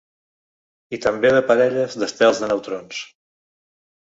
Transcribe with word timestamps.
I 0.97 0.99
també 1.03 1.31
de 1.35 1.41
parelles 1.49 1.99
d’estels 2.05 2.41
de 2.45 2.51
neutrons. 2.53 3.05